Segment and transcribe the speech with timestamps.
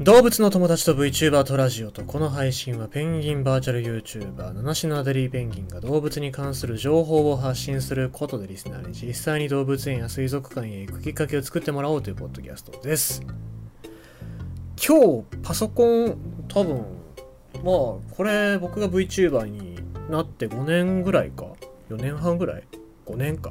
[0.00, 13.22] 動物の友達と VTuber とラジオとこの配信はペンギンバーチャル YouTuber 七種のアデリーペンギンが動物に関する情報を発信することでリスナーに実際に動物園や水族館へ行くきっかけを作ってもらおうというポッドキャストです。
[14.76, 17.64] 今日パソコン多分まあ
[18.14, 21.46] これ僕が VTuber になって5年ぐらいか
[21.90, 22.64] ？4年半ぐらい
[23.04, 23.50] ？5年か？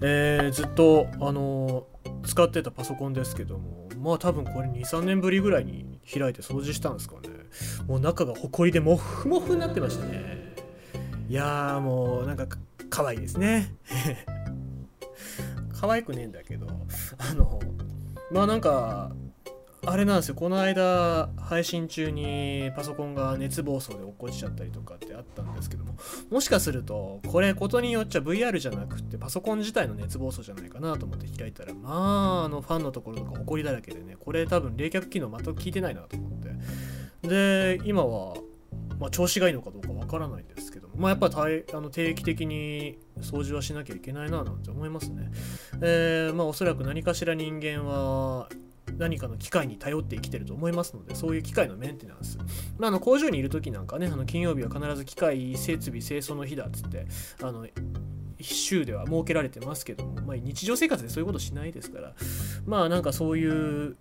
[0.00, 1.84] えー、ずっとあの
[2.24, 7.28] 使ってたパソコンですけどもまあ多分これ23年ぶりぐらいに開いて掃除したんですかね。
[7.86, 10.54] もう中がほこりでモフモフになってましたね。
[11.28, 12.46] いやーもうなんか
[12.88, 13.74] 可愛いですね。
[15.78, 16.66] 可愛くねえんだけど。
[17.18, 17.60] あの
[18.30, 19.12] まあなんか
[19.86, 25.94] あれなんですよこの間配信中にパソコンが熱暴走で落っこちちゃったりとかってあったんですけども
[26.30, 36.30] もしかするとこれことによっちゃ VR じゃなくってパソコン自体の熱暴走じゃないかなと思って開いたらまああのファンのところとか埃だらけでねこれ多分冷却機能全く効いてないなと思っ
[37.22, 38.34] てで今は
[38.98, 45.30] まあ、調子がいいのかどうかわからないんですけどもまあ、やっぱあの定期的に掃除はしなきゃいけないななんて思いますね。
[45.80, 48.50] えー、まあ、おそらく何かしら人間は
[49.00, 52.38] 何かの機械に頼って生きてると思いますので、そういう機械のメンテナンス。
[52.78, 57.06] まあ、あの工場にいる時なんかね、あの金曜日は必ず機械設備清掃の日だっつって、
[57.42, 57.66] あの
[58.40, 62.14] 週では設けられてますけども、まあ、日常生活でそういうことしないですから、
[62.66, 63.96] まあなんかそういう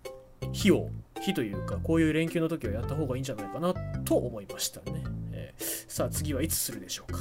[0.52, 0.90] 日を、
[1.22, 5.04] 日というか、こういう連休の時はやった方がいいんじゃないかなと思いましたね。
[5.32, 7.20] えー、さあ次はいつするでしょうか。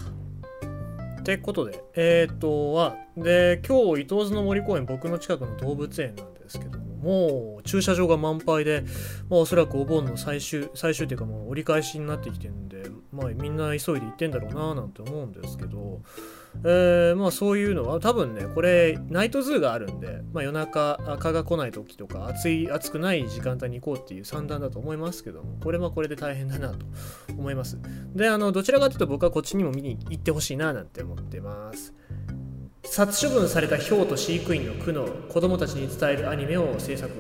[1.20, 8.84] ってことで、えー、っとは、で、今日、伊東津の森公園、僕の近くの動物園なんですけども、もう駐車場が満杯で、
[9.28, 16.02] まあ、おそらくお盆の最終、最終っていうかもう折り返しになってきてるんで、まあみんな急いで行ってんだろうななんて思うんですけど、
[16.64, 26.86] えー、まあそういうのは多分ね、これナイトズーがあるんで、まあ夜中、蚊が来ない時とか暑い、暑くない時間帯に行こうっていう算段だと思いますけども、これはこれで大変だなと
[27.36, 27.78] 思います。
[28.14, 31.94] で、あの、どちらかというと僕はこっちにも見に行ってほしいななんて思ってます。
[32.90, 37.12] 殺処分されたヒョウと飼育員の苦悩子供たちに伝えるアニメを制作。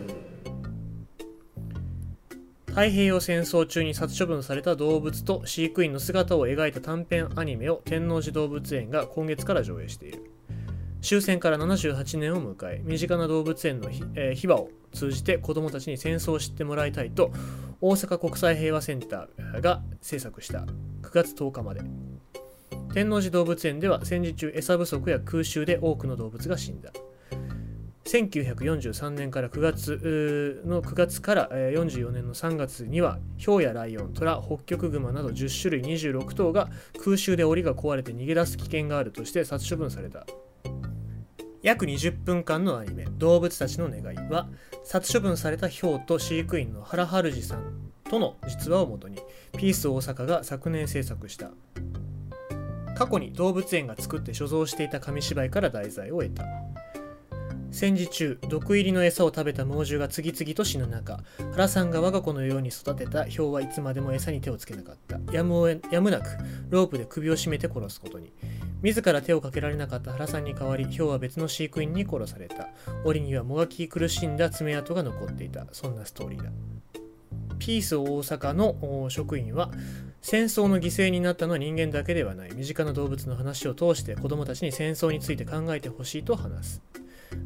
[2.66, 10.30] 太平洋戦争中に殺処分された動物と飼育員の姿を描いた短編アニメを天王寺動物園が今月から上映している。
[11.00, 17.30] 終戦から78年を迎え身近な動物園の秘,、えー、秘話を通じて子どもたちに戦争を知ってもらいたいと
[17.80, 20.60] 大阪国際平和センターが制作した
[21.02, 22.07] 9月10日まで。
[22.98, 26.90] 天王寺動物園では戦時中餌不足や空襲で多くの動物が死んだ。
[28.04, 36.70] 1943年から9月の9月から44年の3月にはヒョウやライオン、トラ、ホッキョクグマなど10種類26頭が
[37.04, 40.26] 空襲で檻が壊れて逃げ出す危険があるとして殺処分された。
[41.62, 44.48] 約20分間のアニメ「動物たちの願い」は
[44.82, 49.18] 殺処分されたヒョウと飼育員の原春二さんとの実話をもとに
[49.56, 51.52] ピース大阪が昨年制作した。
[52.98, 56.44] 過去に動物園が作って所蔵していた紙芝居から題材を得た。
[57.70, 61.20] 戦時中毒入りの餌を食べた猛獣が次々と死ぬ中
[61.52, 65.20] 原さんが我が子のように育てたヒョウはいつまでも餌に手をつけなかった。
[65.32, 66.26] やむやむなく
[66.70, 68.32] ロープで首を絞めて殺すことに。
[68.82, 72.68] 自ら手をかけられなかった原さんに代わりヒョウは別の飼育員に殺された。
[73.04, 75.66] 檻にはもがき苦しんだ爪痕が残っていた。
[75.70, 76.50] そんなストーリーだ。
[77.60, 79.70] ピース大阪の職員は
[80.20, 82.54] 戦争の犠牲になったのは人間だけではない。
[82.54, 86.82] 身近な動物の話を通して子どもたちに戦争について考えてほしいと話す。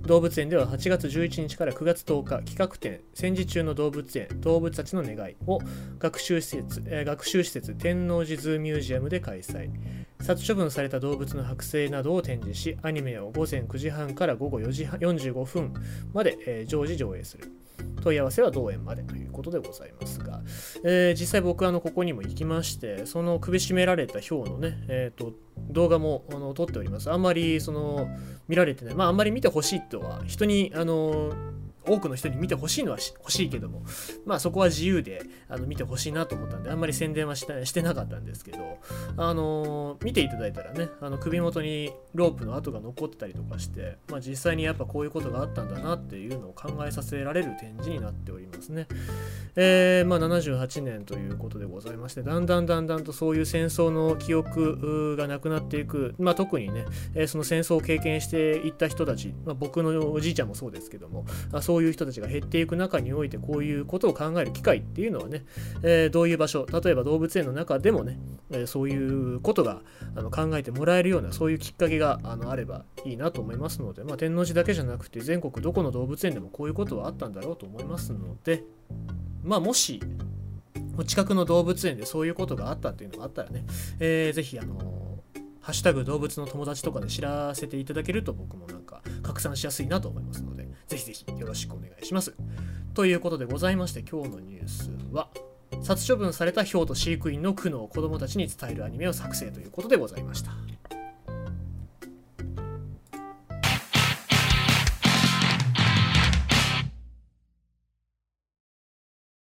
[0.03, 3.01] 動物園では8月11日から9月10日企画展。
[3.15, 5.61] 戦時中の動物園動物たちの願いを
[5.99, 9.71] 学習施設、えー、学習施設天王寺ズーミュージアムで開催。
[10.21, 15.75] 殺処分された動物の剥製などを展示しアニメを午前9時半から午後4時45分
[16.13, 17.53] まで、えー、常時上映する。
[18.03, 20.43] 問い合わせは同園までということでございますが、
[20.85, 25.33] えー、実際僕あのここにも行きましてその首絞められたヒョウのね、えーと、
[25.71, 27.11] 動画もあの撮っております。
[27.11, 28.09] あんまりその
[28.49, 28.95] 見られてない。
[28.95, 31.33] まああんまり見てほしいとは人にあの
[31.87, 33.83] 多くの人に見てほしいのは欲しいけども、
[34.25, 38.79] まあそこは自由であの見てほしいなと思ったんで、あんまり宣伝はしてしてなかったんですけど、
[39.17, 48.87] あのー、見ていただいたらね、あの首元にロープの跡が残ってたりとかして、まあ実際にやっぱこういうことがあったんだなっていうのを考えさせられる展示になっておりますね。
[49.57, 56.87] えー、まあ78年ということでございまして、だんだんだんだんとそういう戦争の記憶がなくなっていく、まあ特にね、
[57.27, 61.25] その戦争を経験していった人たち、まあ僕のおじいちゃんもそうですけども、
[61.61, 65.47] そうそういう人たちが減っていく中においてこういうことを考える機会っていうのはね、
[65.83, 68.19] えー、どういう場所例えば動物園の中でもね、
[68.51, 69.81] え、そういうことが
[70.15, 78.65] あの考えてもらえるようなそういうきっかけがあのあればいいなと思いますので、まあ、天王寺だけじゃなくて全国どこの動物園でもこういうことはあったんだろうと思いますので
[79.43, 79.99] まあもし
[80.99, 83.65] お近くの動物園でそういうことがあったっていうのがあったらね、
[83.99, 85.03] えー、ぜひあの
[85.63, 90.52] ハッシュタグ動物の友達とかで知らせていただけると僕もなんか拡散しやすいなと思いますので、
[90.93, 92.35] ぜひぜひよろしくお願いします。
[92.95, 95.29] ということでございまして今日のニュースは、
[95.83, 100.53] 殺処分されたヒョウと飼育員の苦悩を子供たちに伝えるアニメを作成ということでございました。